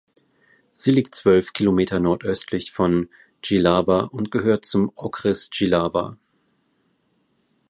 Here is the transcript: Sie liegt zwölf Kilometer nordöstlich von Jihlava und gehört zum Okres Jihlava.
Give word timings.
Sie 0.73 0.89
liegt 0.89 1.13
zwölf 1.13 1.53
Kilometer 1.53 1.99
nordöstlich 1.99 2.71
von 2.71 3.07
Jihlava 3.43 4.05
und 4.05 4.31
gehört 4.31 4.65
zum 4.65 4.91
Okres 4.95 5.51
Jihlava. 5.53 6.17